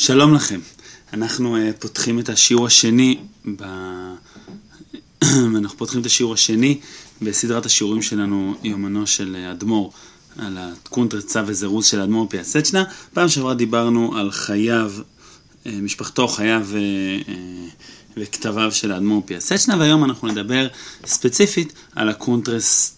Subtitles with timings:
[0.00, 0.60] שלום לכם.
[1.12, 3.18] אנחנו אה, פותחים את השיעור השני,
[3.56, 3.64] ב...
[5.58, 6.80] אנחנו פותחים את השיעור השני
[7.22, 9.92] בסדרת השיעורים שלנו, יומנו של אדמו"ר,
[10.38, 12.84] על הקונטרס צו וזירוז של אדמו"ר פיאסצ'נה.
[13.14, 14.92] פעם שעברה דיברנו על חייו,
[15.64, 17.30] אה, משפחתו, חייו אה,
[18.16, 20.68] וכתביו של האדמו"ר פיאסצ'נה, והיום אנחנו נדבר
[21.06, 22.94] ספציפית על הקונטרס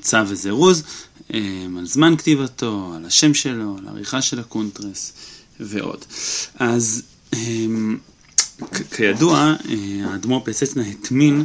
[0.00, 0.82] צו וזירוז,
[1.30, 5.12] על זמן כתיבתו, על השם שלו, על העריכה של הקונטרס.
[5.60, 6.04] ועוד.
[6.58, 7.02] אז
[7.34, 7.96] אמ,
[8.90, 11.44] כידוע, אה, האדמו"ר פסצנה הטמין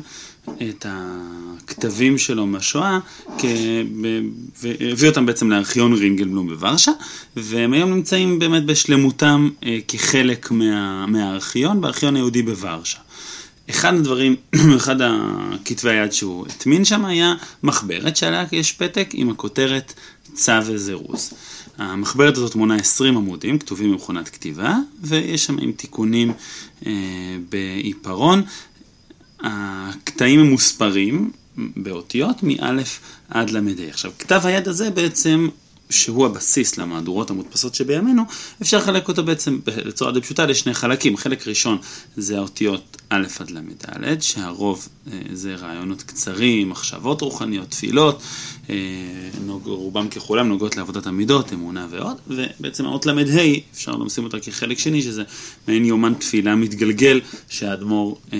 [0.70, 3.00] את הכתבים שלו מהשואה
[4.62, 6.92] והביא אותם בעצם לארכיון רינגלבלום בוורשה
[7.36, 12.98] והם היום נמצאים באמת בשלמותם אה, כחלק מה, מהארכיון, בארכיון היהודי בוורשה.
[13.70, 14.36] אחד הדברים,
[14.78, 19.94] אחד הכתבי היד שהוא הטמין שם היה מחברת שעליה יש פתק עם הכותרת
[20.34, 21.34] צו וזירוז.
[21.78, 26.34] המחברת הזאת מונה 20 עמודים, כתובים במכונת כתיבה, ויש שם עם תיקונים
[26.86, 26.92] אה,
[27.50, 28.42] בעיפרון.
[29.40, 32.84] הקטעים הם מוספרים באותיות מא'
[33.30, 33.60] עד ל"ה.
[33.90, 35.50] עכשיו, כתב היד הזה בעצם
[35.90, 38.24] שהוא הבסיס למהדורות המודפסות שבימינו,
[38.62, 41.18] אפשר לחלק אותו בעצם בצורה די פשוטה לשני חלקים.
[41.18, 41.78] חלק ראשון
[42.18, 48.22] זה האותיות א' עד ל"ד, שהרוב אה, זה רעיונות קצרים, מחשבות רוחניות, תפילות,
[48.70, 48.76] אה,
[49.66, 53.14] רובם ככולם נוגעות לעבודת המידות, אמונה ועוד, ובעצם האות ל"ה,
[53.74, 55.24] אפשר לשים אותה כחלק שני, שזה
[55.68, 58.40] מעין יומן תפילה מתגלגל שהאדמו"ר אה,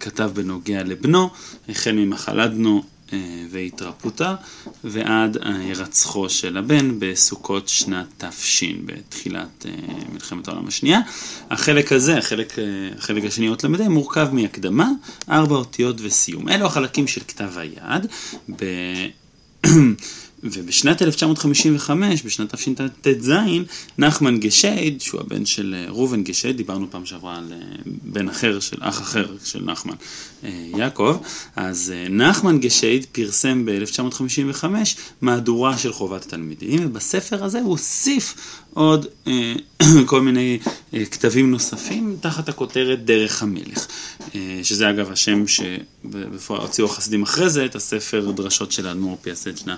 [0.00, 1.30] כתב בנוגע לבנו,
[1.68, 2.82] החל ממחלת בנו
[3.14, 4.34] אה, והתרפאותה,
[4.84, 9.72] ועד הירצחו של הבן בסוכות שנת תש, בתחילת אה,
[10.12, 11.00] מלחמת העולם השנייה.
[11.50, 12.64] החלק הזה, החלק, אה,
[12.98, 14.88] החלק השני, אות ל"ה, מורכב מהקדמה,
[15.30, 16.48] ארבע אותיות וסיום.
[16.48, 18.06] אלו החלקים של כתב היד.
[18.56, 18.64] ב...
[20.44, 23.32] ובשנת 1955, בשנת תשט"ז,
[23.98, 27.58] נחמן גשייד, שהוא הבן של אה, ראובן גשייד, דיברנו פעם שעברה על אה,
[28.02, 29.94] בן אחר, של אח אחר של נחמן,
[30.44, 31.16] אה, יעקב,
[31.56, 34.64] אז נחמן גשייד פרסם ב-1955
[35.20, 38.34] מהדורה של חובת התלמידים, ובספר הזה הוא הוסיף
[38.74, 39.06] עוד
[40.06, 40.58] כל מיני
[41.10, 43.86] כתבים נוספים תחת הכותרת דרך המלך,
[44.62, 49.76] שזה אגב השם שבפועל הוציאו החסידים אחרי זה את הספר דרשות של האדמו"ר פיאסצ'נה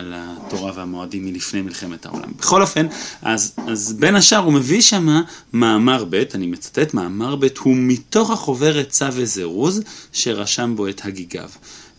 [0.00, 2.32] על התורה והמועדים מלפני מלחמת העולם.
[2.38, 2.86] בכל אופן,
[3.22, 5.20] אז, אז בין השאר הוא מביא שם
[5.52, 11.48] מאמר ב', אני מצטט, מאמר ב' הוא מתוך החוברת צו וזירוז שרשם בו את הגיגיו.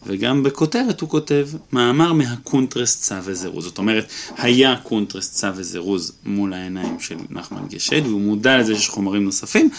[0.06, 3.64] וגם בכותרת הוא כותב מאמר מהקונטרס צו וזירוז.
[3.64, 8.90] זאת אומרת, היה קונטרס צו וזירוז מול העיניים של נחמן גשד, והוא מודע לזה שיש
[8.90, 9.70] חומרים נוספים,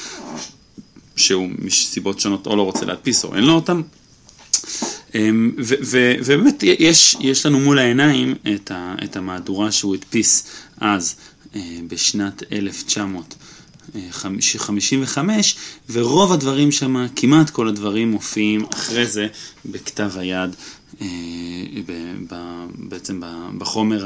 [1.17, 3.83] שהוא מסיבות שונות או לא רוצה להדפיס או אין לו אותם.
[5.15, 10.47] אמ, ובאמת יש, יש לנו מול העיניים את, ה, את המהדורה שהוא הדפיס
[10.81, 11.15] אז,
[11.55, 13.35] אה, בשנת 1900.
[14.11, 15.57] 55,
[15.91, 19.27] ורוב הדברים שם, כמעט כל הדברים מופיעים אחרי זה
[19.65, 20.57] בכתב היד,
[22.79, 23.21] בעצם
[23.59, 24.05] בחומר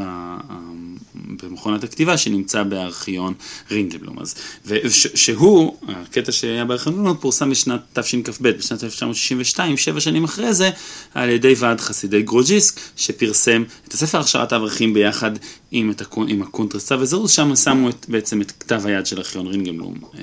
[1.43, 3.35] במכונת הכתיבה שנמצא בארכיון
[3.71, 4.19] רינדבלום.
[4.19, 4.35] אז,
[4.67, 10.71] ושהוא, הקטע שהיה בארכיון פורסם בשנת תשכ"ב, בשנת 1962, שבע שנים אחרי זה,
[11.15, 15.31] על ידי ועד חסידי גרוג'יסק, שפרסם את הספר הכשרת האברכים ביחד
[15.71, 15.93] עם.
[16.29, 19.95] עם הקונטרסה וזירוז, שם שמו את, בעצם את כתב היד של ארכיון רינגבלום.
[20.19, 20.23] אה,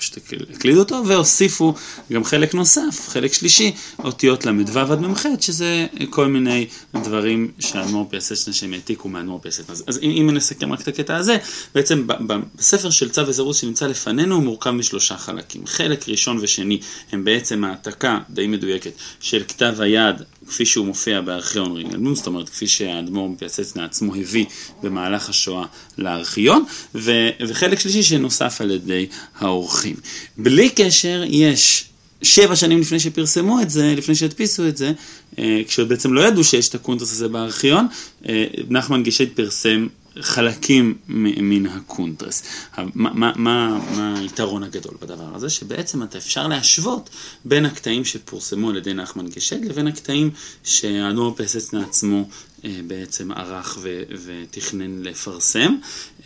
[0.00, 0.18] פשוט
[0.54, 1.74] הקלידו אותו, והוסיפו
[2.12, 8.54] גם חלק נוסף, חלק שלישי, אותיות ל"ו עד מ"ח, שזה כל מיני דברים שהאדמו"ר פייסשטיין
[8.54, 9.70] שהם העתיקו מהאדמו"ר פייסשטיין.
[9.70, 11.36] אז, אז אם, אם נסכם רק את הקטע הזה,
[11.74, 12.06] בעצם
[12.54, 15.66] בספר של צו וזירוז שנמצא לפנינו הוא מורכב משלושה חלקים.
[15.66, 16.80] חלק ראשון ושני
[17.12, 22.48] הם בעצם העתקה די מדויקת של כתב היד כפי שהוא מופיע בארכיון רינגלבלום, זאת אומרת
[22.48, 24.44] כפי שהאדמו"ר פיאסצנה עצמו הביא
[24.82, 25.66] במהלך השואה
[25.98, 26.64] לארכיון,
[26.94, 29.06] ו- וחלק שלישי שנוסף על ידי
[29.38, 29.96] האורחים.
[30.36, 31.89] בלי קשר, יש
[32.22, 34.92] שבע שנים לפני שפרסמו את זה, לפני שהדפיסו את זה,
[35.38, 37.86] אה, כשעוד בעצם לא ידעו שיש את הקונטרס הזה בארכיון,
[38.28, 39.86] אה, נחמן גשייד פרסם
[40.20, 42.42] חלקים מן הקונטרס.
[42.78, 45.50] מה, מה, מה, מה היתרון הגדול בדבר הזה?
[45.50, 47.10] שבעצם אתה אפשר להשוות
[47.44, 50.30] בין הקטעים שפורסמו על ידי נחמן גשייד לבין הקטעים
[50.64, 52.28] שהאדמו"ר פיאסצ'נה עצמו
[52.64, 55.76] אה, בעצם ערך ו- ותכנן לפרסם.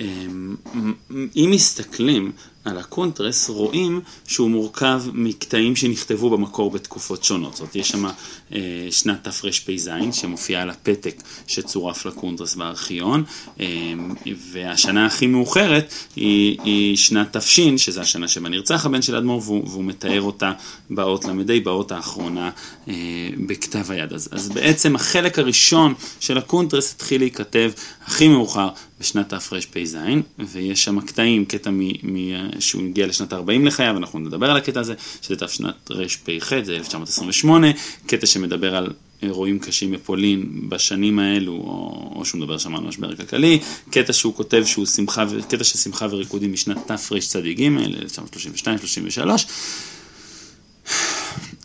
[0.00, 0.06] אה,
[1.36, 2.32] אם מסתכלים
[2.64, 7.52] על הקונטרס, רואים שהוא מורכב מקטעים שנכתבו במקור בתקופות שונות.
[7.52, 8.04] זאת אומרת, יש שם
[8.52, 13.24] אה, שנת תרפ"ז שמופיעה על הפתק שצורף לקונטרס בארכיון,
[13.60, 13.66] אה,
[14.52, 19.68] והשנה הכי מאוחרת היא, היא שנת תש, שזו השנה שבה נרצח הבן של אדמו"ר, והוא,
[19.68, 20.52] והוא מתאר אותה
[20.90, 22.50] באות ל"ה, באות האחרונה
[23.46, 24.12] בכתב היד.
[24.12, 27.70] אז, אז בעצם החלק הראשון של הקונטרס התחיל להיכתב
[28.06, 28.68] הכי מאוחר
[29.04, 29.96] בשנת תרפ"ז,
[30.38, 32.16] ויש שם קטעים, קטע מ, מ,
[32.60, 37.66] שהוא הגיע לשנת 40 לחייו, אנחנו נדבר על הקטע הזה, שזה שנת תרפ"ח, זה 1928,
[38.06, 38.92] קטע שמדבר על
[39.22, 43.58] אירועים קשים בפולין בשנים האלו, או, או שהוא מדבר שם על משבר כלכלי,
[43.90, 47.68] קטע שהוא כותב שהוא שמחה, קטע של שמחה וריקודים משנת תרצ"ג,
[49.16, 49.20] 1932-33.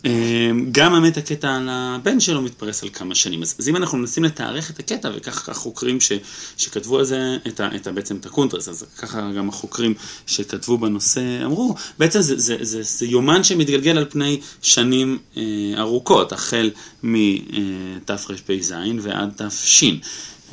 [0.04, 3.42] אמ, גם האמת הקטע על הבן שלו מתפרס על כמה שנים.
[3.42, 6.12] אז, אם אנחנו מנסים לתארך את הקטע, וככה החוקרים ש,
[6.56, 9.94] שכתבו על זה את ה, את ה, בעצם את הקונטרס, אז ככה גם החוקרים
[10.26, 15.42] שכתבו בנושא אמרו, בעצם זה, זה, זה, זה יומן שמתגלגל על פני שנים אה,
[15.78, 16.70] ארוכות, החל
[17.02, 19.84] מתרפ"ז ועד תש.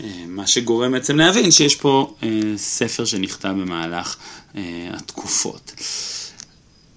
[0.03, 4.15] אה, מה שגורם בעצם להבין שיש פה אה, ספר שנכתב במהלך
[4.55, 5.71] אה, התקופות.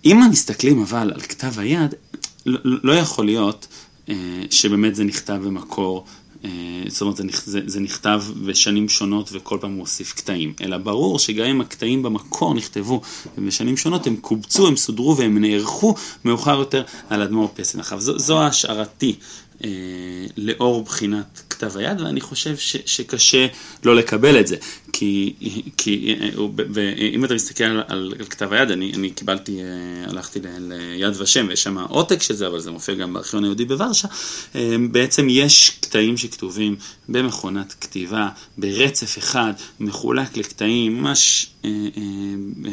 [0.05, 1.95] אם מסתכלים אבל על כתב היד,
[2.47, 3.67] לא, לא יכול להיות
[4.09, 4.15] אה,
[4.51, 6.05] שבאמת זה נכתב במקור,
[6.45, 6.51] אה,
[6.89, 11.19] זאת אומרת זה, זה, זה נכתב בשנים שונות וכל פעם הוא הוסיף קטעים, אלא ברור
[11.19, 13.01] שגם אם הקטעים במקור נכתבו
[13.39, 15.95] בשנים שונות, הם קובצו, הם סודרו והם נערכו
[16.25, 17.49] מאוחר יותר על אדמו"ר
[17.81, 18.01] אחריו.
[18.01, 19.17] זו, זו השערתי
[20.37, 23.47] לאור בחינת כתב היד, ואני חושב ש, שקשה
[23.85, 24.57] לא לקבל את זה.
[24.93, 25.35] כי,
[25.77, 26.17] כי
[26.55, 31.63] ואם אתה מסתכל על, על, כתב היד, אני, אני קיבלתי, אה, הלכתי ליד ושם, ויש
[31.63, 34.09] שם עותק של זה, אבל זה מופיע גם בארכיון היהודי בוורשה.
[34.55, 36.77] אה, בעצם יש קטעים שכתובים
[37.09, 38.29] במכונת כתיבה,
[38.59, 42.03] ברצף אחד, מחולק לקטעים, ממש אה, אה,
[42.67, 42.73] אה,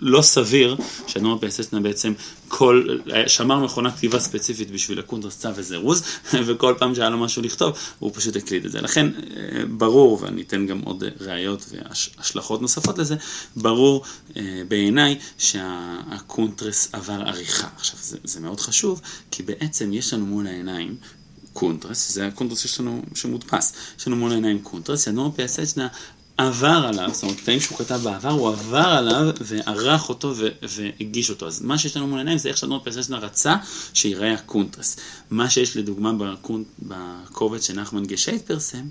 [0.00, 0.76] לא סביר
[1.06, 2.12] שאדמו"ר פיאסצ'נה בעצם
[2.48, 2.86] כל,
[3.26, 6.02] שמר מכונת כתיבה ספציפית בשביל הקונטרס צו וזירוז,
[6.46, 8.80] וכל פעם שהיה לו משהו לכתוב, הוא פשוט הקליד את זה.
[8.80, 9.06] לכן
[9.76, 13.16] ברור, ואני אתן גם עוד ראיות והשלכות נוספות לזה,
[13.56, 14.04] ברור
[14.68, 17.68] בעיניי שהקונטרס עבר עריכה.
[17.76, 20.96] עכשיו, זה, זה מאוד חשוב, כי בעצם יש לנו מול העיניים
[21.52, 23.72] קונטרס, זה הקונטרס שיש לנו, שמודפס.
[23.98, 25.88] יש לנו מול העיניים קונטרס, שאדמו"ר פיאסצ'נה
[26.36, 31.46] עבר עליו, זאת אומרת, קטעים שהוא כתב בעבר, הוא עבר עליו וערך אותו והגיש אותו.
[31.46, 33.56] אז מה שיש לנו מול העיניים זה איך שאדמו"ר פיאסצ'נה רצה
[33.94, 34.96] שיראה הקונטרס.
[35.30, 38.84] מה שיש לדוגמה בקונט, בקובץ שנחמן גשייט פרסם,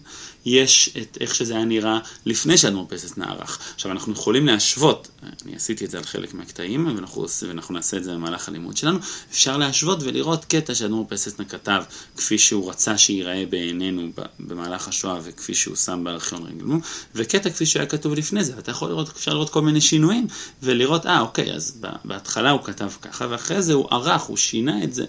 [0.45, 3.59] יש את איך שזה היה נראה לפני שאדמו"ר פרססנה ערך.
[3.75, 5.07] עכשיו, אנחנו יכולים להשוות,
[5.45, 8.99] אני עשיתי את זה על חלק מהקטעים, ואנחנו, ואנחנו נעשה את זה במהלך הלימוד שלנו,
[9.31, 11.83] אפשר להשוות ולראות קטע שאדמו"ר פרססנה כתב
[12.17, 14.09] כפי שהוא רצה שייראה בעינינו
[14.39, 16.79] במהלך השואה וכפי שהוא שם בארכיון רגלנו,
[17.15, 20.27] וקטע כפי שהיה כתוב לפני זה, ואתה יכול לראות, אפשר לראות כל מיני שינויים,
[20.63, 24.93] ולראות, אה, אוקיי, אז בהתחלה הוא כתב ככה, ואחרי זה הוא ערך, הוא שינה את
[24.93, 25.05] זה,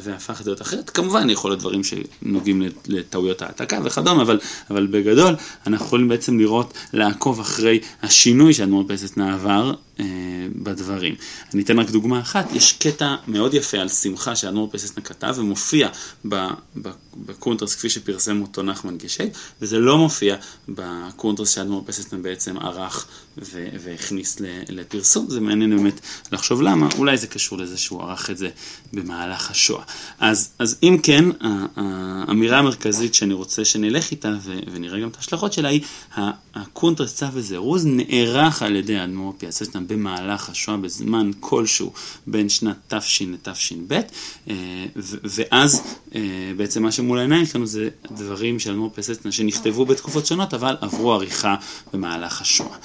[0.00, 0.90] והפך את זה להיות אחרת.
[0.90, 4.38] כמובן, יכול להיות דברים שנוגעים לטעויות העתקה וכדומה, אבל,
[4.70, 5.34] אבל בגדול,
[5.66, 10.04] אנחנו יכולים בעצם לראות, לעקוב אחרי השינוי שאדמו"ר פיאסצ'נה עבר אה,
[10.56, 11.14] בדברים.
[11.54, 15.88] אני אתן רק דוגמה אחת, יש קטע מאוד יפה על שמחה שאדמו"ר פיאסצ'נה כתב ומופיע
[17.16, 20.36] בקונטרס כפי שפרסם אותו נחמן גשייד, וזה לא מופיע
[20.68, 23.06] בקונטרס שאדמו"ר פיאסצ'נה בעצם ערך
[23.80, 24.36] והכניס
[24.68, 25.30] לפרסום.
[25.30, 26.00] זה מעניין באמת
[26.32, 28.48] לחשוב למה, אולי זה קשור לזה שהוא ערך את זה
[28.92, 29.82] במהלך השואה.
[30.20, 31.24] אז, אז אם כן,
[31.76, 34.34] האמירה המרכזית שאני רוצה שנלך איתה
[34.72, 35.80] ונראה גם את ההשלכות שלה היא,
[36.54, 41.92] הקונטרס צו וזירוז נערך על ידי האדמו"ר פיאסצ'נה במהלך השואה בזמן כלשהו
[42.26, 44.00] בין שנת תש לתש"ב,
[44.48, 44.54] אה,
[45.24, 45.82] ואז
[46.14, 46.20] אה,
[46.56, 51.12] בעצם מה שמול העיניים שלנו זה דברים של אדמו"ר פיאסצ'נה שנכתבו בתקופות שונות אבל עברו
[51.12, 51.56] עריכה
[51.92, 52.76] במהלך השואה.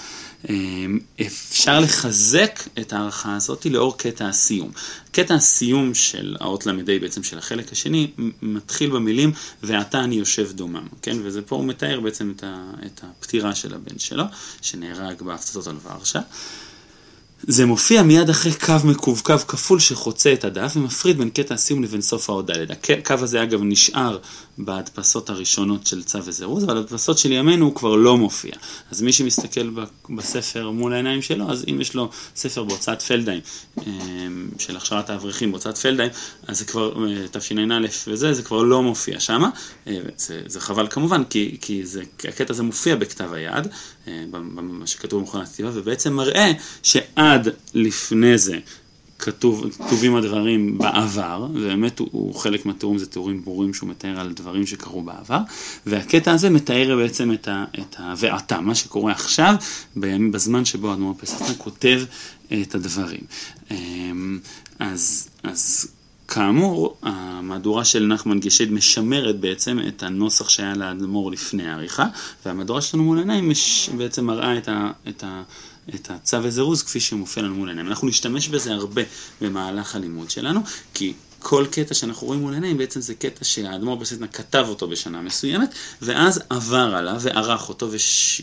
[0.50, 4.71] אמ, אפשר לחזק את ההערכה הזאת לאור קטע הסיום.
[5.12, 9.31] קטע הסיום של האות ל"ה בעצם של החלק השני מתחיל במילים
[9.64, 11.18] ועתה אני יושב דומם, כן?
[11.23, 12.33] וזה פה הוא מתאר בעצם
[12.85, 14.23] את, הפטירה של הבן שלו,
[14.62, 16.19] שנהרג בהפצצות על ורשה.
[17.47, 22.02] זה מופיע מיד אחרי קו מקווקו כפול שחוצה את הדף ומפריד בין קטע הסיום לבין
[22.02, 22.71] סוף האות ד'.
[22.71, 24.18] הקו הזה אגב נשאר
[24.57, 28.52] בהדפסות הראשונות של צו וזירוז, אבל בהדפסות של ימינו הוא כבר לא מופיע.
[28.92, 29.69] אז מי שמסתכל
[30.10, 33.42] בספר מול העיניים שלו, אז אם יש לו ספר בהוצאת פלדהיים,
[33.88, 36.12] אמ, של הכשרת האברכים בהוצאת פלדהיים,
[36.48, 37.57] אז זה כבר, אה, תשע"א
[38.07, 39.50] וזה, זה כבר לא מופיע שמה.
[39.88, 43.68] אה, זה, זה חבל כמובן, כי, כי זה, הקטע הזה מופיע בכתב היד,
[44.07, 46.52] אה, במה שכתוב במכונת כתיבה, ובעצם מראה
[46.83, 48.60] שעד לפני זה
[49.23, 54.33] כתוב, כתובים הדברים בעבר, ובאמת הוא, הוא חלק מהתיאורים זה תיאורים ברורים שהוא מתאר על
[54.33, 55.39] דברים שקרו בעבר,
[55.85, 59.56] והקטע הזה מתאר בעצם את, ה, את ה"ואתה", מה שקורה עכשיו,
[59.95, 62.01] בימים, בזמן שבו האדמו"ר פסחנה כותב
[62.61, 63.21] את הדברים.
[63.71, 64.39] אמ,
[64.80, 65.87] אז, אז
[66.27, 72.06] כאמור, המהדורה של נחמן גשד משמרת בעצם את הנוסח שהיה לאדמו"ר לפני העריכה,
[72.45, 73.51] והמהדורה שלנו מול העיניים
[73.97, 74.92] בעצם מראה את ה...
[75.09, 75.44] את ה
[75.95, 77.87] את הצו וזירוז כפי שמופיע לנו מול העיניים.
[77.87, 79.02] אנחנו נשתמש בזה הרבה
[79.42, 80.59] במהלך הלימוד שלנו,
[80.94, 81.13] כי
[81.44, 85.73] כל קטע שאנחנו רואים מול עיניים, בעצם זה קטע שהאדמו"ר בסטנה כתב אותו בשנה מסוימת,
[86.02, 88.42] ואז עבר עליו וערך אותו וש...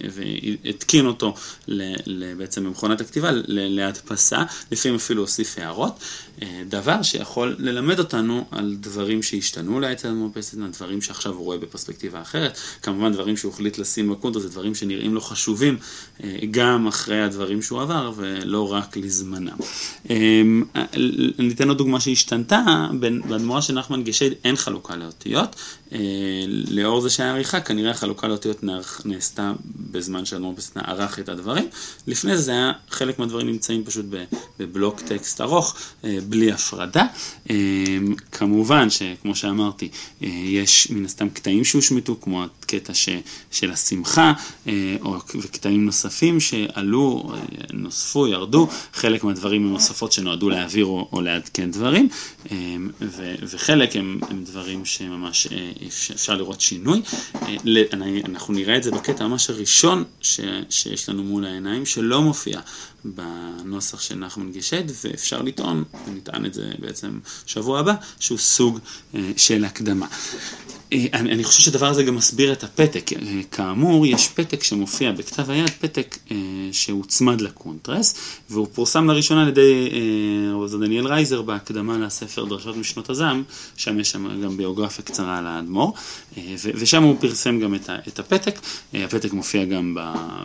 [0.00, 1.34] והתקין אותו
[1.68, 2.34] ל...
[2.34, 4.42] בעצם במכונת הכתיבה להדפסה,
[4.72, 5.98] לפעמים אפילו הוסיף הערות,
[6.42, 11.44] אה, דבר שיכול ללמד אותנו על דברים שהשתנו אולי אצל האדמו"ר בסטנה, דברים שעכשיו הוא
[11.44, 15.76] רואה בפרספקטיבה אחרת, כמובן דברים שהוא החליט לשים בקונטר, זה דברים שנראים לו חשובים
[16.24, 19.56] אה, גם אחרי הדברים שהוא עבר ולא רק לזמנם.
[20.10, 20.42] אה,
[21.38, 22.00] ניתן עוד דוגמה
[22.48, 22.86] שהשתנתה,
[23.28, 25.56] באדמו"רה של נחמן גשד אין חלוקה לאותיות,
[26.70, 28.64] לאור זה שהיה עריכה, כנראה החלוקה לאותיות
[29.04, 29.52] נעשתה
[29.90, 31.68] בזמן שאדמו"ר בסטנה ערך את הדברים.
[32.06, 34.06] לפני זה, היה, חלק מהדברים נמצאים פשוט
[34.58, 37.04] בבלוק טקסט ארוך, בלי הפרדה.
[38.32, 39.88] כמובן שכמו שאמרתי,
[40.20, 43.08] יש מן הסתם קטעים שהושמטו, כמו הקטע ש,
[43.50, 44.32] של השמחה,
[45.00, 47.32] או וקטעים נוספים שעלו,
[47.72, 52.08] נוספו, ירדו, חלק מהדברים הם נוספות שנועדו להעביר או, או לעדכן דברים,
[53.00, 57.02] ו, וחלק הם, הם דברים שממש אה, אפשר לראות שינוי.
[57.34, 57.56] אה,
[58.24, 60.04] אנחנו נראה את זה בקטע ממש הראשון
[60.70, 62.60] שיש לנו מול העיניים, שלא מופיע
[63.04, 68.78] בנוסח של נחמן גשד, ואפשר לטעון, ונטען את זה בעצם שבוע הבא, שהוא סוג
[69.14, 70.06] אה, של הקדמה.
[70.92, 73.10] אה, אני, אני חושב שהדבר הזה גם מסביר את הפתק.
[73.12, 76.18] אה, כאמור, יש פתק שמופיע בכתב היד, פתק
[76.72, 78.14] שהוצמד לקונטרס,
[78.50, 79.90] והוא פורסם לראשונה על ידי
[80.54, 83.42] רב דניאל רייזר בהקדמה לספר דרשות משנות הזעם,
[83.76, 85.94] שם יש שם גם ביוגרפיה קצרה על האדמו"ר,
[86.74, 88.60] ושם הוא פרסם גם את, הפתק.
[88.94, 89.96] הפתק מופיע גם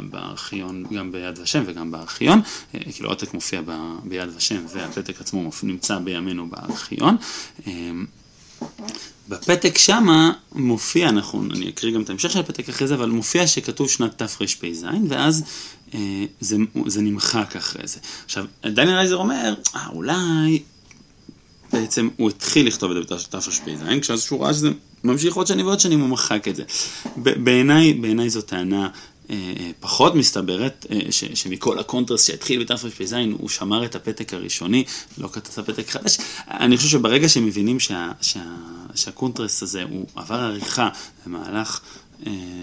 [0.10, 3.72] בארכיון, גם ביד ושם וגם בארכיון, כאילו העותק מופיע ב,
[4.04, 7.18] ביד ושם והפתק עצמו נמצא בימינו בארכיון.
[7.68, 7.92] אה,
[9.30, 13.48] בפתק שמה מופיע, נכון, אני אקריא גם את ההמשך של הפתק אחרי זה, אבל מופיע
[13.48, 15.44] שכתוב שנת תרפ"ז, ואז
[15.94, 18.00] אה, זה, זה נמחק אחרי זה.
[18.26, 20.64] עכשיו, דניאל רייזר אומר, אה, אולי
[21.74, 23.60] בעצם הוא התחיל לכתוב את זה בתרפ"ז,
[24.02, 24.70] כשאז שהוא ראה שזה
[25.04, 26.64] ממשיך עוד שנים ועוד שנים, הוא מחק את זה.
[27.18, 28.90] בעיניי, בעיניי זו טענה אה, אה,
[29.80, 34.84] פחות מסתברת, אה, ש, שמכל הקונטרס שהתחיל בתרפ"ז הוא שמר את הפתק הראשוני,
[35.18, 36.18] לא כתב פתק חדש.
[36.48, 38.44] אני חושב שברגע שמבינים שה, שה,
[38.96, 40.90] שהקונטרס הזה הוא עבר עריכה
[41.26, 41.80] במהלך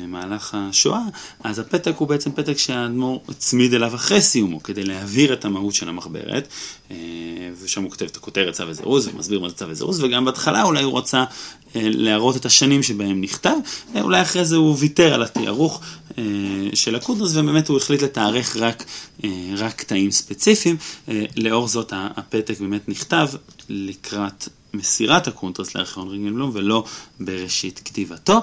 [0.09, 1.02] מהלך השואה,
[1.45, 5.88] אז הפתק הוא בעצם פתק שהאדמו"ר הצמיד אליו אחרי סיומו, כדי להעביר את המהות של
[5.88, 6.49] המחברת,
[7.62, 10.83] ושם הוא כותב את הכותרת צו וזירוז, ומסביר מה זה צו וזירוז, וגם בהתחלה אולי
[10.83, 11.25] הוא רצה
[11.75, 13.57] להראות את השנים שבהם נכתב,
[14.00, 15.81] אולי אחרי זה הוא ויתר על התיארוך
[16.19, 16.25] אה,
[16.75, 18.85] של הקונטרס, ובאמת הוא החליט לתארך רק,
[19.25, 20.76] אה, רק קטעים ספציפיים.
[21.09, 23.28] אה, לאור זאת הפתק באמת נכתב
[23.69, 26.85] לקראת מסירת הקונטרס לארכיון רינגלבלום ולא
[27.21, 28.41] בראשית כתיבתו.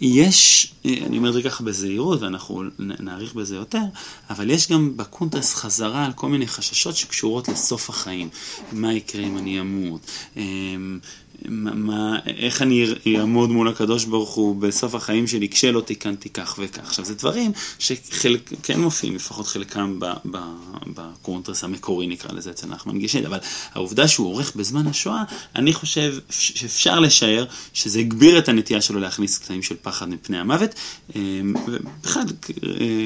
[0.00, 3.82] יש, אני אומר את זה ככה בזהירות ואנחנו נאריך בזה יותר,
[4.30, 8.28] אבל יש גם בקונטרס חזרה על כל מיני חששות שקשורות לסוף החיים.
[8.72, 10.10] מה יקרה אם אני אמות?
[11.48, 12.86] מה, איך אני
[13.18, 16.82] אעמוד מול הקדוש ברוך הוא בסוף החיים שלי כשלא תיקנתי כך וכך.
[16.82, 19.98] עכשיו, זה דברים שחלק כן מופיעים, לפחות חלקם
[20.86, 23.38] בקונטרס המקורי נקרא לזה אצל נחמן גישד, אבל
[23.72, 25.22] העובדה שהוא עורך בזמן השואה,
[25.56, 30.70] אני חושב שאפשר לשער שזה הגביר את הנטייה שלו להכניס קטעים של פחד מפני המוות.
[31.66, 32.22] ובכלל,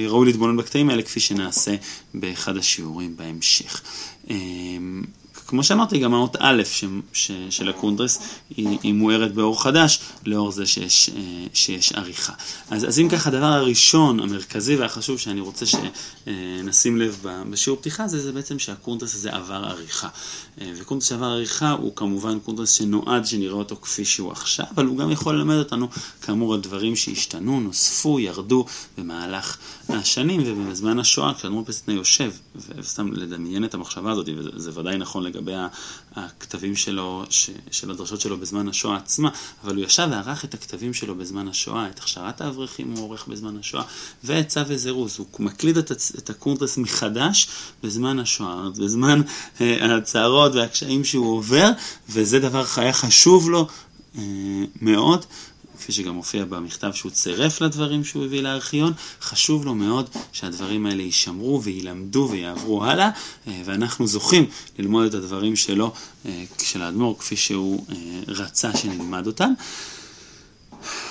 [0.08, 1.74] ראוי להתבונן בקטעים האלה כפי שנעשה
[2.14, 3.82] באחד השיעורים בהמשך.
[5.52, 8.18] כמו שאמרתי, גם האות א' ש, ש, של הקונטרס
[8.56, 12.32] היא, היא מוארת באור חדש, לאור זה שיש, אה, שיש עריכה.
[12.70, 18.20] אז, אז אם ככה, הדבר הראשון, המרכזי והחשוב שאני רוצה שנשים לב בשיעור פתיחה, זה,
[18.20, 20.08] זה בעצם שהקונטרס הזה עבר עריכה.
[20.60, 24.98] אה, וקונטרס שעבר עריכה הוא כמובן קונטרס שנועד שנראה אותו כפי שהוא עכשיו, אבל הוא
[24.98, 25.88] גם יכול ללמד אותנו,
[26.22, 28.64] כאמור, על דברים שהשתנו, נוספו, ירדו
[28.98, 29.56] במהלך
[29.88, 32.32] השנים ובזמן השואה, כשאדמו"ר פיאסצנה יושב,
[32.76, 35.41] וסתם לדמיין את המחשבה הזאת, וזה ודאי נכון לגבי...
[35.42, 35.56] לגבי
[36.16, 37.24] הכתבים שלו,
[37.70, 39.30] של הדרשות שלו בזמן השואה עצמה,
[39.64, 43.56] אבל הוא ישב וערך את הכתבים שלו בזמן השואה, את הכשרת האברכים הוא עורך בזמן
[43.58, 43.82] השואה,
[44.24, 47.48] ואת צו וזירוז, הוא מקליד את, את הקונטרס מחדש
[47.82, 49.22] בזמן השואה, בזמן
[49.60, 51.70] אה, הצרות והקשיים שהוא עובר,
[52.08, 53.66] וזה דבר היה חשוב לו
[54.18, 54.22] אה,
[54.82, 55.26] מאוד.
[55.82, 61.02] כפי שגם מופיע במכתב שהוא צירף לדברים שהוא הביא לארכיון, חשוב לו מאוד שהדברים האלה
[61.02, 63.10] יישמרו וילמדו ויעברו הלאה,
[63.46, 64.46] אה, ואנחנו זוכים
[64.78, 65.92] ללמוד את הדברים שלו,
[66.26, 67.96] אה, של האדמו"ר, כפי שהוא אה,
[68.28, 69.52] רצה שנלמד אותם.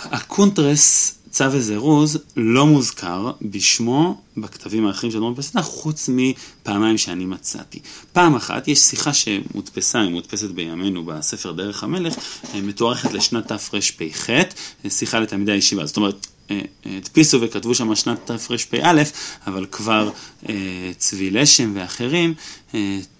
[0.03, 7.79] הקונטרס צו וזירוז לא מוזכר בשמו בכתבים האחרים של אדמו"ר פיאסצנה, חוץ מפעמיים שאני מצאתי.
[8.13, 12.15] פעם אחת יש שיחה שמודפסה, היא מודפסת בימינו בספר דרך המלך,
[12.53, 14.29] אה, מתוארכת לשנת תרפ"ח,
[14.89, 15.85] שיחה לתלמידי הישיבה.
[15.85, 19.03] זאת אומרת, אה, הדפיסו וכתבו שם שנת תרפ"א,
[19.47, 20.11] אבל כבר
[20.49, 22.33] אה, צבי לשם ואחרים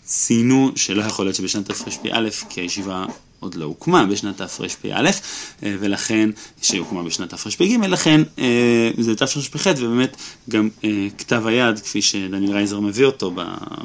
[0.03, 3.06] ציינו שלא יכול להיות שבשנת תרפ"א, כי הישיבה
[3.42, 5.10] עוד לא הוקמה בשנת תרפ"א,
[5.64, 6.30] אה, ולכן,
[6.62, 10.18] שהיא הוקמה בשנת תרפ"ג, לכן אה, זה תרפ"ח, ובאמת
[10.50, 13.34] גם אה, כתב היד, כפי שדניאל רייזר מביא אותו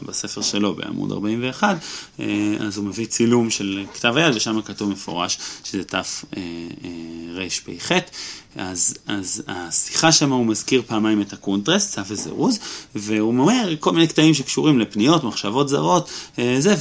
[0.07, 1.77] בספר שלו בעמוד 41,
[2.61, 7.93] אז הוא מביא צילום של כתב היד, ושם כתוב מפורש שזה תרפ"ח.
[8.57, 12.59] אז, אז השיחה שם הוא מזכיר פעמיים את הקונטרס, צו וזירוז,
[12.95, 16.75] והוא אומר כל מיני קטעים שקשורים לפניות, מחשבות זרות, אה, זה,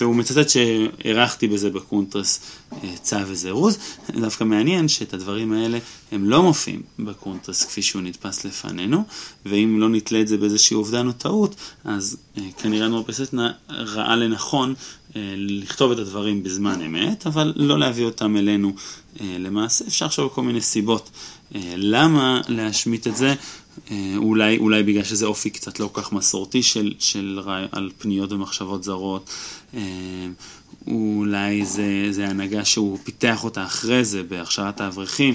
[0.00, 2.40] והוא מצטט שהארכתי בזה בקונטרס
[2.72, 3.78] אה, צו וזירוז.
[4.10, 5.78] דווקא מעניין שאת הדברים האלה
[6.12, 9.02] הם לא מופיעים בקונטרס כפי שהוא נדפס לפנינו,
[9.46, 11.54] ואם לא נתלה את זה באיזושהי אובדן או טעות,
[11.84, 14.74] אז אה, כנראה אדמו"ר פיאסצנה ראה לנכון
[15.36, 18.74] לכתוב את הדברים בזמן אמת, אבל לא להביא אותם אלינו
[19.20, 19.84] למעשה.
[19.86, 21.10] אפשר לחשוב כל מיני סיבות
[21.76, 23.34] למה להשמיט את זה.
[24.16, 27.40] אולי, אולי בגלל שזה אופי קצת לא כך מסורתי של, של
[27.72, 29.30] על פניות ומחשבות זרות,
[30.86, 35.34] אולי זה, זה הנהגה שהוא פיתח אותה אחרי זה בהכשרת האברכים,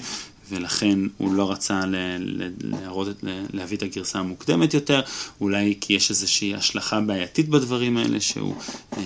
[0.49, 5.01] ולכן הוא לא רצה ל, ל, להראות, ל, להביא את הגרסה המוקדמת יותר,
[5.41, 8.55] אולי כי יש איזושהי השלכה בעייתית בדברים האלה שהוא
[8.97, 9.01] אה,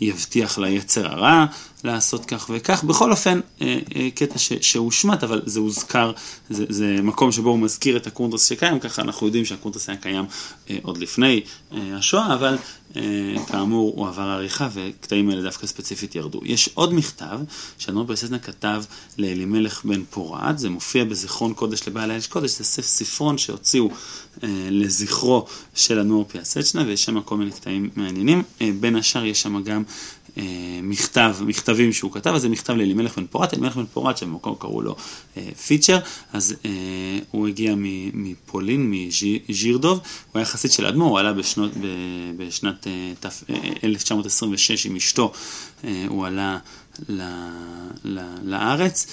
[0.00, 1.46] יבטיח ליצר הרע
[1.84, 2.84] לעשות כך וכך.
[2.84, 6.12] בכל אופן, אה, אה, קטע שהושמט, אבל זה הוזכר,
[6.50, 10.24] זה, זה מקום שבו הוא מזכיר את הקונטרס שקיים, ככה אנחנו יודעים שהקונטרס היה קיים
[10.70, 11.40] אה, עוד לפני
[11.72, 12.58] אה, השואה, אבל
[13.46, 16.40] כאמור, הוא עבר עריכה וקטעים האלה דווקא ספציפית ירדו.
[16.44, 17.40] יש עוד מכתב
[17.78, 18.84] שאדמו"ר פיאסצנה כתב
[19.18, 23.90] לאלימלך בן פורת, זה מופיע בזיכרון קודש לבעל האש קודש, זה ספרון שהוציאו
[24.70, 28.42] לזכרו של אדמו"ר פיאסצ'נה, ויש שם כל מיני קטעים מעניינים.
[28.80, 29.82] בין השאר יש שם גם
[30.82, 34.82] מכתב, מכתבים שהוא כתב, אז זה מכתב לאלימלך בן פורת, אלימלך בן פורת שבמקום קראו
[34.82, 34.96] לו
[35.36, 35.98] אה, פיצ'ר,
[36.32, 36.70] אז אה,
[37.30, 37.74] הוא הגיע
[38.14, 41.70] מפולין, מז'ירדוב, הוא היה חסיד של אדמו, הוא עלה בשנות,
[42.36, 42.86] בשנת
[43.84, 45.32] 1926 עם אשתו,
[46.08, 46.58] הוא עלה
[47.08, 47.22] ל,
[48.04, 49.06] ל, לארץ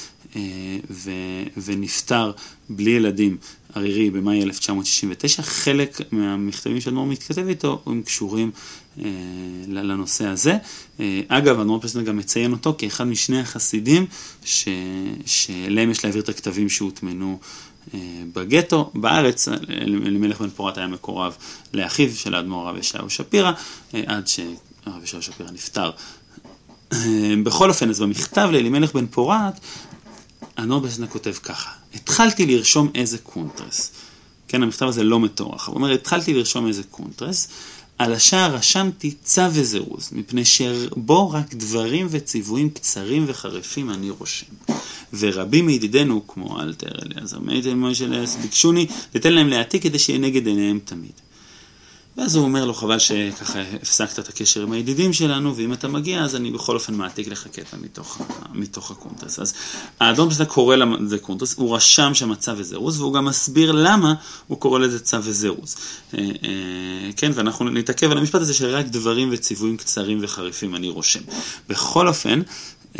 [0.89, 1.11] ו,
[1.57, 2.31] ונפטר
[2.69, 3.37] בלי ילדים.
[3.75, 8.51] ערירי במאי 1969, חלק מהמכתבים שאדמו"ר מתכתב איתו הם קשורים אה,
[9.67, 10.57] לנושא הזה.
[10.99, 14.05] אה, אגב, אדמו"ר פסנר גם מציין אותו כאחד משני החסידים
[14.45, 14.67] ש...
[15.25, 17.39] שאליהם יש להעביר את הכתבים שהוטמנו
[17.93, 17.99] אה,
[18.33, 18.91] בגטו.
[18.93, 21.35] בארץ, אלימלך בן פורת היה מקורב
[21.73, 23.51] לאחיו של האדמו"ר הרב ישעיהו שפירא,
[23.93, 25.91] עד שהרב ישעיהו שפירא נפטר.
[27.43, 29.59] בכל אופן, אז במכתב לאלימלך בן פורת,
[30.55, 33.91] אדמו"ר פסנר כותב ככה: התחלתי לרשום איזה קונטרס.
[34.47, 35.67] כן, המכתב הזה לא מטורח.
[35.67, 37.47] הוא אומר, התחלתי לרשום איזה קונטרס,
[37.97, 44.45] על השער רשמתי צו וזירוז, מפני שבו רק דברים וציוויים קצרים וחריפים אני רושם.
[45.13, 50.79] ורבים מידידינו, כמו אלתר אליעזר מייטל מוישל ביקשוני, לתן להם להעתיק כדי שיהיה נגד עיניהם
[50.85, 51.11] תמיד.
[52.17, 56.23] ואז הוא אומר לו, חבל שככה הפסקת את הקשר עם הידידים שלנו, ואם אתה מגיע,
[56.23, 58.21] אז אני בכל אופן מעתיק לך קטע מתוך,
[58.53, 59.39] מתוך הקונטרס.
[59.39, 59.53] אז
[59.99, 64.13] האדון שאתה קורא לזה קונטרס, הוא רשם שם צו וזירוז, והוא גם מסביר למה
[64.47, 65.75] הוא קורא לזה צו וזירוז.
[66.13, 71.21] אה, אה, כן, ואנחנו נתעכב על המשפט הזה שרק דברים וציוויים קצרים וחריפים אני רושם.
[71.69, 72.41] בכל אופן,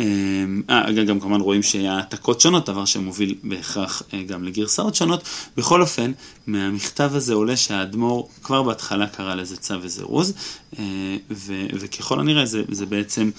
[0.00, 5.22] אה, גם כמובן רואים שהעתקות שונות, דבר שמוביל בהכרח אה, גם לגרסאות שונות.
[5.56, 6.12] בכל אופן,
[6.46, 10.32] מהמכתב הזה עולה שהאדמו"ר כבר בהתחלה קרא לזה צו וזירוז,
[10.78, 10.84] אה,
[11.72, 13.30] וככל הנראה זה, זה בעצם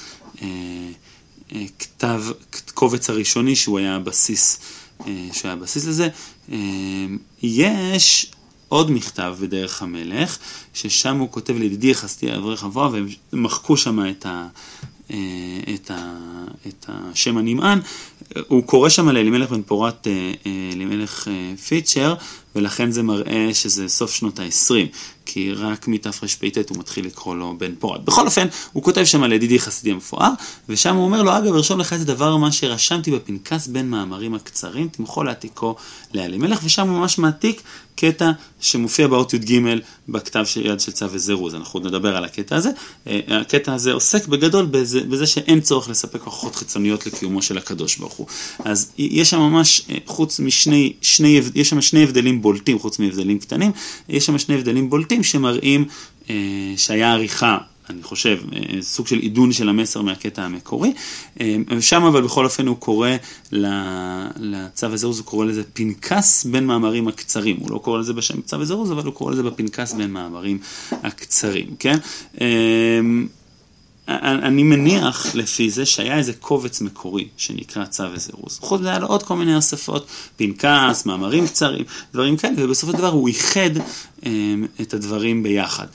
[1.80, 2.24] כתב,
[2.74, 4.60] קובץ הראשוני שהוא היה הבסיס,
[5.06, 6.10] שהוא היה הבסיס לזה.
[7.44, 8.32] יש
[8.70, 10.38] עוד מכתב בדרך המלך,
[10.74, 14.48] ששם הוא כותב לידידי יחסתי אברך אבוה, והם מחקו שם את, ה, אה,
[15.76, 16.14] את, ה,
[16.68, 17.80] את השם הנמען,
[18.48, 21.28] הוא קורא שם לאלימלך בן פורת אה, אה, אלימלך
[21.68, 22.14] פיצ'ר,
[22.56, 24.96] ולכן זה מראה שזה סוף שנות ה-20,
[25.32, 28.06] כי רק מתרפ"ט הוא מתחיל לקרוא לו בן פורת.
[28.06, 30.32] בכל אופן, הוא כותב שם על ידידי חסידי המפואר,
[30.70, 34.88] ושם הוא אומר לו, אגב, ארשום לך איזה דבר מה שרשמתי בפנקס בין מאמרים הקצרים,
[34.88, 35.76] תמחול להעתיקו
[36.14, 37.62] לאלימלך, ושם הוא ממש מעתיק
[38.00, 39.62] קטע שמופיע באות י"ג
[40.10, 42.70] בכתב של יד של צו וזירוז, אנחנו עוד נדבר על הקטע הזה.
[43.08, 47.98] אה, הקטע הזה עוסק בגדול בזה, בזה שאין צורך לספק הוכחות חיצוניות לקיומו של הקדוש
[47.98, 48.28] ברוך הוא.
[48.60, 53.40] אז יש שם ממש, אה, חוץ משני, שני, יש שם שני הבדלים בולטים, חוץ מהבדלים
[53.40, 53.72] קטנים,
[54.10, 55.86] יש שם שני הבדלים בולטים שמראים
[56.30, 56.36] אה,
[56.78, 57.58] שהיה עריכה
[57.90, 60.94] אני חושב, אה, סוג של עידון של המסר מהקטע המקורי.
[61.42, 63.10] אה, שם אבל בכל אופן הוא קורא
[63.52, 67.58] לצו הזירוז, הוא קורא לזה פנקס בין מאמרים הקצרים.
[67.60, 70.60] הוא לא קורא לזה בשם צו הזירוז, אבל הוא קורא לזה בפנקס בין מאמרים
[70.92, 71.98] הקצרים, כן?
[72.42, 73.00] אה,
[74.48, 78.60] אני מניח לפי זה שהיה איזה קובץ מקורי שנקרא צו וזירוז.
[78.62, 82.98] חוץ מזה היה לו עוד כל מיני אספות, פנקס, מאמרים קצרים, דברים כאלה, ובסופו של
[82.98, 83.70] דבר הוא איחד
[84.82, 85.88] את הדברים ביחד.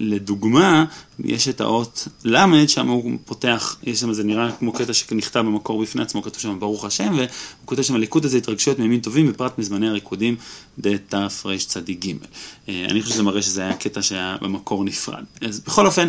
[0.00, 0.84] לדוגמה,
[1.24, 5.82] יש את האות ל', שם הוא פותח, יש שם, זה נראה כמו קטע שנכתב במקור
[5.82, 7.26] בפני עצמו, כתוב שם ברוך השם, והוא
[7.64, 10.36] כותב שם הליכוד הזה התרגשויות מימים טובים, בפרט מזמני הריקודים
[10.78, 12.12] דתרצ"ג.
[12.68, 15.24] אני חושב שזה מראה שזה היה קטע שהיה במקור נפרד.
[15.40, 16.08] אז בכל אופן,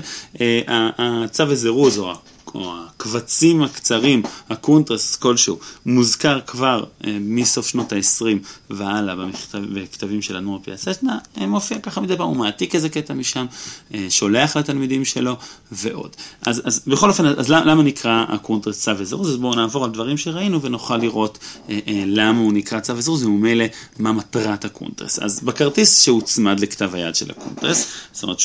[0.97, 2.13] הצו וזירוז, או
[2.57, 8.25] או הקבצים הקצרים, הקונטרס כלשהו, מוזכר כבר אה, מסוף שנות ה-20
[8.69, 13.13] והלאה במכתב, בכתבים של אדמו"ר פיאסצנה, אה, מופיע ככה מדי פעם, הוא מעתיק איזה קטע
[13.13, 13.45] משם,
[13.93, 15.35] אה, שולח לתלמידים שלו
[15.71, 16.15] ועוד.
[16.41, 19.29] אז, אז בכל אופן, אז למה נקרא הקונטרס צו וזירוז?
[19.29, 21.39] אז בואו נעבור על דברים שראינו ונוכל לראות
[21.69, 23.65] אה, אה, למה הוא נקרא צו וזירוז וממילא
[23.99, 25.19] מה מטרת הקונטרס.
[25.19, 28.39] אז בכרטיס שהוצמד לכתב היד של הקונטרס, זאת אומרת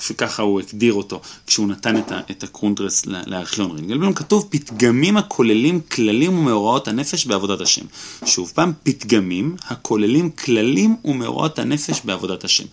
[0.00, 6.38] שככה הוא הגדיר אותו כשהוא נתן את, את הקונטרס לארכיון רינגלבלום, כתוב פתגמים הכוללים כללים
[6.38, 7.86] ומאורעות הנפש בעבודת השם.
[8.24, 12.64] שוב פעם, פתגמים הכוללים כללים ומאורעות הנפש בעבודת השם.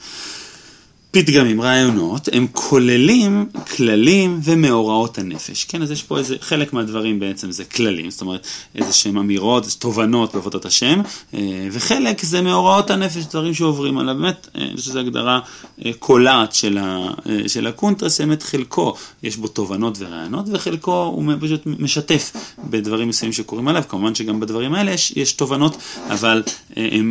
[1.12, 5.64] פתגמים, רעיונות, הם כוללים כללים ומאורעות הנפש.
[5.64, 9.66] כן, אז יש פה איזה, חלק מהדברים בעצם זה כללים, זאת אומרת איזה שהם אמירות,
[9.80, 11.02] תובנות בעבודת השם,
[11.34, 14.16] אה, וחלק זה מאורעות הנפש, דברים שעוברים עליו.
[14.16, 15.40] באמת, אה, אני חושב שזו הגדרה
[15.86, 16.78] אה, קולעת של,
[17.48, 18.94] של הקונטרס, באמת חלקו
[19.24, 22.32] יש בו תובנות ורעיונות, וחלקו הוא פשוט משתף
[22.70, 23.84] בדברים מסוימים שקורים עליו.
[23.90, 25.78] כמובן שגם בדברים האלה יש, יש תובנות,
[26.10, 26.44] אבל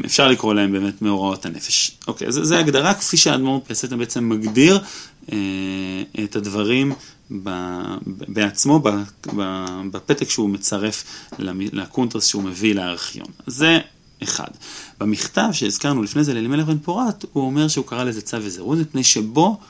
[0.04, 1.90] אפשר לקרוא להם באמת מאורעות הנפש.
[2.08, 4.82] אוקיי, אז זו הגדרה כפי שהאדמו"ר פיאסצנה בעצם מגדיר
[5.32, 5.36] אה,
[6.24, 6.92] את הדברים
[7.42, 7.50] ב,
[8.06, 8.88] בעצמו, ב,
[9.36, 11.04] ב, בפתק שהוא מצרף
[11.72, 13.26] לקונטרס שהוא מביא לארכיון.
[13.46, 13.78] זה
[14.22, 14.48] אחד.
[15.00, 19.04] במכתב שהזכרנו לפני זה לאלימלך בן פורת, הוא אומר שהוא קרא לזה צו וזירוז, מפני
[19.04, 19.60] שבו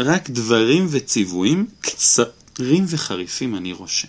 [0.00, 4.08] רק דברים וציוויים קצרים וחריפים אני רושם.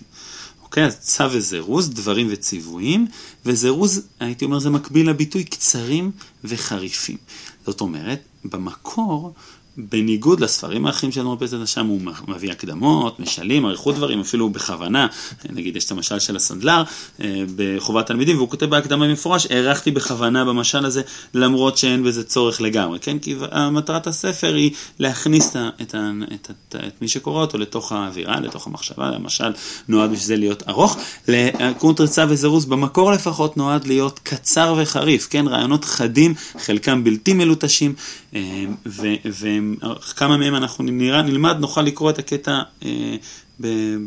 [0.74, 0.86] אוקיי?
[0.86, 3.08] אז צו וזירוז, דברים וציוויים,
[3.46, 6.12] וזירוז, הייתי אומר, זה מקביל לביטוי קצרים
[6.44, 7.18] וחריפים.
[7.66, 9.34] זאת אומרת, במקור
[9.78, 15.08] בניגוד לספרים האחרים של מרפסת השם, הוא מביא הקדמות, משלים, אריכות דברים, אפילו בכוונה,
[15.50, 16.84] נגיד יש את המשל של הסנדלר
[17.22, 21.02] אה, בחובת תלמידים, והוא כותב בהקדמה במפורש, הארכתי בכוונה במשל הזה,
[21.34, 23.20] למרות שאין בזה צורך לגמרי, כן?
[23.20, 23.36] כי
[23.72, 25.96] מטרת הספר היא להכניס את, את,
[26.34, 29.52] את, את, את מי שקורא אותו לתוך האווירה, לתוך המחשבה, המשל
[29.88, 30.98] נועד בשביל זה להיות ארוך.
[31.28, 35.48] לקונטרצה וזירוז במקור לפחות נועד להיות קצר וחריף, כן?
[35.48, 37.94] רעיונות חדים, חלקם בלתי מלוטשים,
[38.36, 38.66] אה,
[39.26, 39.63] והם
[40.16, 43.16] כמה מהם אנחנו נראה, נלמד, נוכל לקרוא את הקטע אה,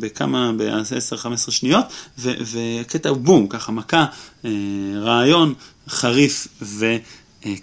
[0.00, 1.84] בכמה, ב-10-15 שניות,
[2.18, 4.06] והקטע הוא בום, ככה מכה,
[4.44, 4.50] אה,
[5.00, 5.54] רעיון
[5.88, 6.96] חריף ו...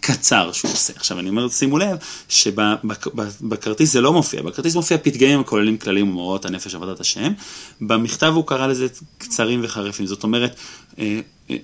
[0.01, 0.93] קצר שהוא עושה.
[0.95, 1.97] עכשיו אני אומר, שימו לב
[2.29, 7.33] שבכרטיס זה לא מופיע, בכרטיס מופיע פתגמים הכוללים כללים ומאורעות הנפש עבודת השם,
[7.81, 10.55] במכתב הוא קרא לזה קצרים וחריפים, זאת אומרת,
[10.99, 11.19] אה,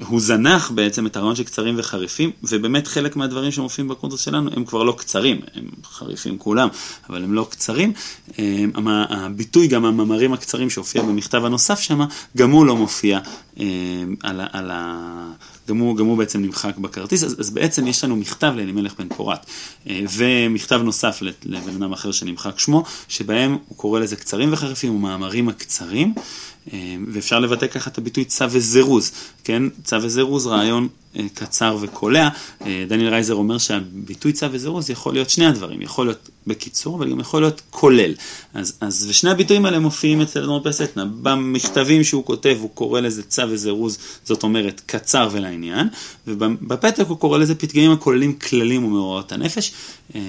[0.07, 4.65] הוא זנח בעצם את הרעיון של קצרים וחריפים, ובאמת חלק מהדברים שמופיעים בקונטרס שלנו הם
[4.65, 6.67] כבר לא קצרים, הם חריפים כולם,
[7.09, 7.93] אבל הם לא קצרים.
[8.39, 8.65] אה,
[9.09, 11.99] הביטוי, גם המאמרים הקצרים שהופיע במכתב הנוסף שם,
[12.37, 13.19] גם הוא לא מופיע
[13.59, 13.65] אה,
[14.23, 15.31] על, על ה...
[15.69, 19.07] גם הוא, גם הוא בעצם נמחק בכרטיס, אז, אז בעצם יש לנו מכתב לאלימלך בן
[19.09, 19.45] פורת,
[19.87, 26.13] ומכתב נוסף לבן אדם אחר שנמחק שמו, שבהם הוא קורא לזה קצרים וחריפים, ומאמרים הקצרים.
[26.73, 29.11] אמ, ואפשר לבטא ככה את הביטוי צו וזירוז,
[29.43, 29.63] כן?
[29.83, 30.89] צו וזירוז, רעיון אה,
[31.33, 32.29] קצר וקולע.
[32.65, 37.11] אה, דניאל רייזר אומר שהביטוי צו וזירוז יכול להיות שני הדברים, יכול להיות בקיצור, אבל
[37.11, 38.13] גם יכול להיות כולל.
[38.53, 41.05] אז, אז ושני הביטויים האלה מופיעים אצל אדמו"ר פסטנה.
[41.21, 45.87] במכתבים שהוא כותב הוא קורא לזה צו וזירוז, זאת אומרת קצר ולעניין,
[46.27, 49.71] ובפתק הוא קורא לזה פתגמים הכוללים כללים ומאורעות הנפש.
[50.15, 50.19] אה,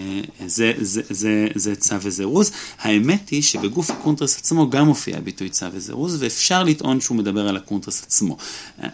[0.47, 2.53] זה, זה, זה, זה צו וזירוז.
[2.79, 7.57] האמת היא שבגוף הקונטרס עצמו גם מופיע הביטוי צו וזירוז, ואפשר לטעון שהוא מדבר על
[7.57, 8.37] הקונטרס עצמו.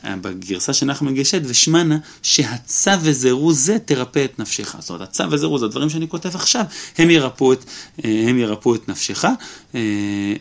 [0.04, 4.76] בגרסה שאנחנו מגשת, ושמה שמענה שהצו וזירוז זה תרפא את נפשך.
[4.78, 6.64] זאת אומרת, הצו וזירוז, הדברים שאני כותב עכשיו,
[6.98, 7.64] הם ירפאו את,
[8.04, 9.24] אה, הם ירפאו את נפשך.
[9.74, 10.34] אה,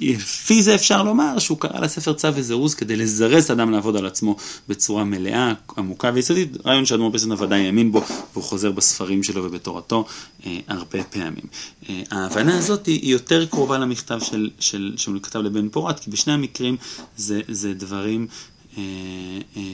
[0.00, 4.06] לפי זה אפשר לומר שהוא קרא לספר צו וזירוז כדי לזרז את האדם לעבוד על
[4.06, 4.36] עצמו
[4.68, 10.04] בצורה מלאה, עמוקה ויסודית, רעיון שאדמו"ר פסנט ודאי האמין בו, והוא חוזר בספרים שלו ובתורתו
[10.46, 11.44] אה, הרבה פעמים.
[11.88, 16.32] אה, ההבנה הזאת היא יותר קרובה למכתב של, של, שהוא כתב לבן פורת, כי בשני
[16.32, 16.76] המקרים
[17.16, 18.26] זה, זה דברים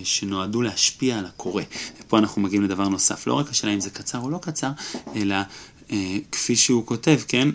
[0.04, 1.62] שנועדו להשפיע על הקורא.
[2.00, 4.70] ופה אנחנו מגיעים לדבר נוסף, לא רק השאלה אם זה קצר או לא קצר,
[5.16, 5.37] אלא
[5.92, 7.48] אה, כפי שהוא כותב, כן,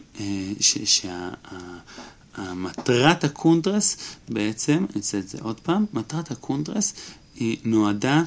[2.35, 3.97] שמטרת הקונטרס
[4.29, 6.93] בעצם, אני אעשה את זה עוד פעם, מטרת הקונטרס
[7.35, 8.23] היא נועדה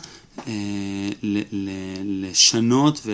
[2.05, 3.07] לשנות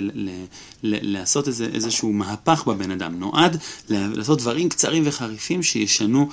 [0.83, 3.19] ולעשות איזה, איזשהו מהפך בבן אדם.
[3.19, 3.57] נועד
[3.89, 6.29] לעשות דברים קצרים וחריפים שישנו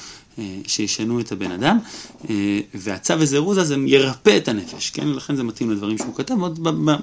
[0.68, 1.80] שישנו את הבן אדם,
[2.74, 5.08] והצו וזירוז הזה ירפא את הנפש, כן?
[5.08, 6.36] לכן זה מתאים לדברים שהוא כתב.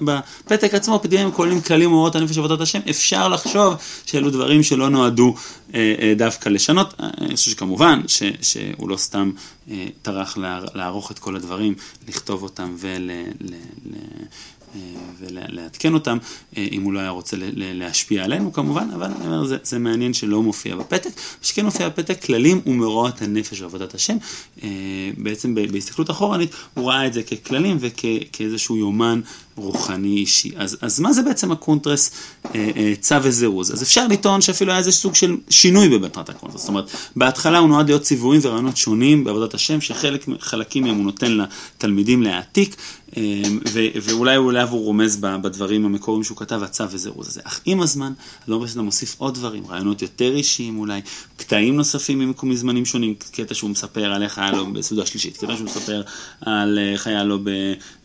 [0.00, 3.74] בפתק עצמו, פתגם כוללים כללים ומורות הנפש עבודת השם, אפשר לחשוב
[4.06, 5.34] שאלו דברים שלא נועדו
[6.16, 6.94] דווקא לשנות.
[7.00, 8.00] אני חושב שכמובן
[8.42, 9.30] שהוא לא סתם
[10.02, 10.38] טרח
[10.74, 11.74] לערוך את כל הדברים,
[12.08, 13.10] לכתוב אותם ול...
[15.18, 16.18] ולעדכן אותם,
[16.56, 20.14] אה, אם הוא לא היה רוצה להשפיע עלינו כמובן, אבל אני אומר, זה, זה מעניין
[20.14, 21.10] שלא מופיע בפתק,
[21.42, 24.16] שכן מופיע בפתק כללים ומאורעות הנפש ועבודת השם.
[24.62, 24.68] אה,
[25.18, 29.20] בעצם בהסתכלות אחורנית הוא ראה את זה ככללים וכאיזשהו יומן
[29.56, 30.50] רוחני אישי.
[30.56, 32.10] אז, אז מה זה בעצם הקונטרס
[32.46, 33.72] אה, אה, צו וזירוז?
[33.72, 36.60] אז אפשר לטעון שאפילו היה איזה סוג של שינוי במטרת הקונטרס.
[36.60, 41.32] זאת אומרת, בהתחלה הוא נועד להיות ציוויים ורעיונות שונים בעבודת השם, שחלקים מהם הוא נותן
[41.32, 42.76] לתלמידים להעתיק,
[43.16, 43.22] אה,
[43.72, 47.40] ו, ואולי אולי הוא רומז בדברים המקוריים שהוא כתב, הצו וזירוז הזה.
[47.44, 48.12] אך עם הזמן,
[48.48, 51.00] לא בסדר מוסיף עוד דברים, רעיונות יותר אישיים אולי,
[51.36, 55.66] קטעים נוספים מזמנים שונים, קטע שהוא מספר על איך היה לו בסעודה שלישית, קטע שהוא
[55.66, 56.02] מספר
[56.40, 57.50] על איך היה לו ב,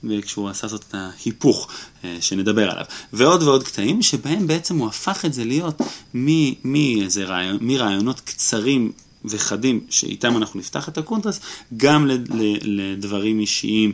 [0.03, 1.40] ב, כשהוא עשה זאת את ההיפ...
[1.41, 1.67] היפוך
[2.03, 2.85] אה, שנדבר עליו.
[3.13, 5.81] ועוד ועוד קטעים שבהם בעצם הוא הפך את זה להיות
[7.61, 8.91] מרעיונות קצרים
[9.25, 11.39] וחדים שאיתם אנחנו נפתח את הקונטרס,
[11.77, 12.07] גם
[12.61, 13.93] לדברים אישיים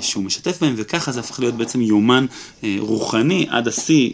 [0.00, 2.26] שהוא משתף בהם, וככה זה הפך להיות בעצם יומן
[2.64, 4.10] אה, רוחני עד השיא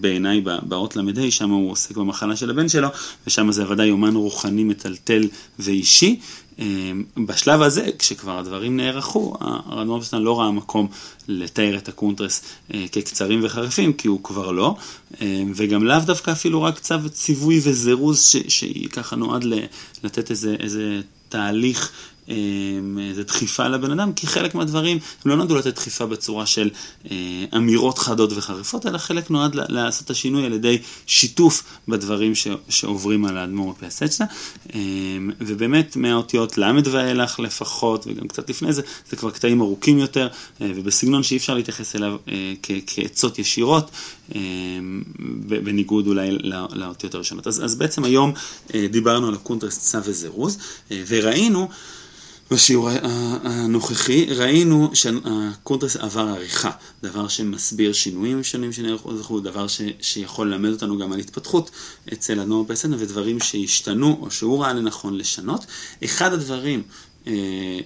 [0.00, 2.88] בעיניי באות ל"ה, שם הוא עוסק במחלה של הבן שלו,
[3.26, 6.20] ושם זה ודאי יומן רוחני מטלטל ואישי.
[7.26, 10.88] בשלב הזה, כשכבר הדברים נערכו, הרב נורבסטן לא ראה מקום
[11.28, 12.42] לתאר את הקונטרס
[12.74, 14.76] אה, כקצרים וחריפים, כי הוא כבר לא,
[15.54, 19.44] וגם לאו דווקא אפילו רק צו ציווי וזירוז, שככה נועד
[20.04, 21.00] לתת איזה, איזה
[21.32, 21.92] תהליך
[22.28, 26.70] אמ, איזה דחיפה לבן אדם, כי חלק מהדברים לא נועדו לתת דחיפה בצורה של
[27.10, 27.16] אה,
[27.56, 32.32] אמירות חדות וחריפות, אלא חלק נועד לעשות את השינוי על ידי שיתוף בדברים
[32.68, 34.26] שעוברים על האדמו"ר פיאסצ'נה,
[34.74, 40.28] אמ, ובאמת מהאותיות ל' ואילך לפחות, וגם קצת לפני זה, זה כבר קטעים ארוכים יותר,
[40.60, 42.52] אה, ובסגנון שאי אפשר להתייחס אליו אה,
[42.86, 43.90] כעצות ישירות,
[44.34, 45.02] אמ,
[45.48, 46.38] בניגוד אולי
[46.72, 47.46] לאותיות הראשונות.
[47.46, 48.32] אז, אז בעצם היום
[48.90, 50.58] דיברנו על הקונטרס צו וזירוז,
[51.08, 51.68] וראינו
[52.52, 52.88] בשיעור
[53.42, 56.70] הנוכחי ראינו שהקונטרס עבר עריכה,
[57.02, 61.70] דבר שמסביר שינויים שונים שנערכו, דבר ש, שיכול ללמד אותנו גם על התפתחות
[62.12, 65.66] אצל אדמו"ר מפיאסצנה ודברים שהשתנו או שהוא ראה לנכון לשנות.
[66.04, 66.82] אחד הדברים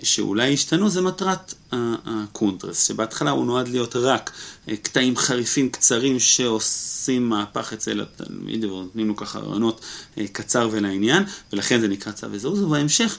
[0.02, 4.30] שאולי השתנו זה מטרת הקונטרס, שבהתחלה הוא נועד להיות רק
[4.68, 9.80] אה, קטעים חריפים קצרים שעושים מהפך אצל התלמיד ונותנים לו ככה רעיונות
[10.18, 11.22] אה, קצר ולעניין,
[11.52, 13.18] ולכן זה נקרא צו וזירוז, ובהמשך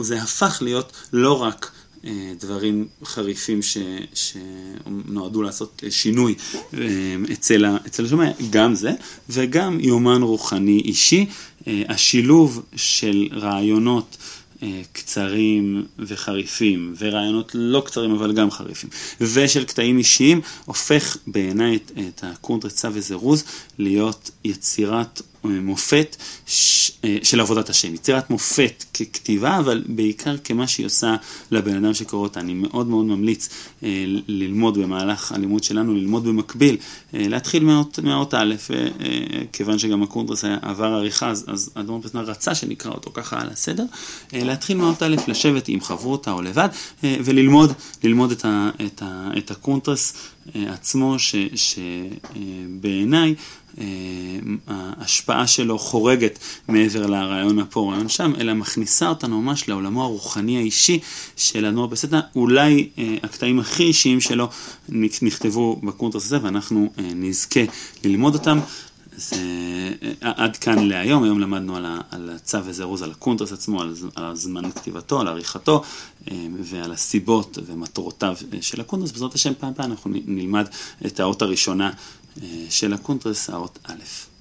[0.00, 1.70] זה הפך להיות לא רק
[2.40, 3.78] דברים חריפים ש,
[4.14, 6.34] שנועדו לעשות שינוי
[7.32, 8.90] אצל, אצל השומע, גם זה,
[9.28, 11.26] וגם יומן רוחני אישי,
[11.66, 14.43] השילוב של רעיונות אה,
[14.92, 22.24] קצרים וחריפים, ורעיונות לא קצרים אבל גם חריפים, ושל קטעים אישיים, הופך בעיניי את, את
[22.24, 23.44] הקונטרצה וזירוז
[23.78, 26.16] להיות יצירת מופת
[27.04, 31.16] אה, של עבודת השם, יצירת מופת ככתיבה, אבל בעיקר כמה שהיא עושה
[31.50, 32.40] לבן אדם שקורא אותה.
[32.40, 33.48] אני מאוד מאוד ממליץ
[33.82, 36.76] אה, ללמוד במהלך הלימוד שלנו, ללמוד במקביל,
[37.14, 38.54] אה, להתחיל מהאות, מהאות א',
[39.52, 43.84] כיוון שגם הקונטרס עבר עריכה, אז אדמו"ר מפיאסצנה רצה שנקרא אותו ככה על הסדר,
[44.32, 46.68] להתחיל מהאות א', לשבת עם חברותה או לבד,
[47.02, 47.72] וללמוד
[48.04, 50.14] ללמוד את, ה, את, ה, את הקונטרס
[50.54, 51.16] עצמו,
[51.54, 53.34] שבעיניי
[54.66, 60.98] ההשפעה שלו חורגת מעבר לרעיון פה, רעיון שם, אלא מכניסה אותנו ממש לעולמו הרוחני האישי
[61.36, 62.20] של אדמו"ר מפיאסצנה.
[62.36, 64.48] אולי אה, הקטעים הכי אישיים שלו
[65.22, 67.60] נכתבו בקונטרס הזה, ואנחנו אה, נזכה
[68.04, 68.58] ללמוד אותם.
[69.16, 69.32] אז
[70.20, 71.76] עד כאן להיום, היום למדנו
[72.10, 73.82] על, הצו וזירוז, על הקונטרס עצמו,
[74.14, 75.82] על זמן כתיבתו, על עריכתו
[76.60, 79.12] ועל הסיבות ומטרותיו של הקונטרס.
[79.12, 80.68] בעזרת השם פעם פעם אנחנו נלמד
[81.06, 81.90] את האות הראשונה
[82.70, 84.33] של הקונטרס, האות א'.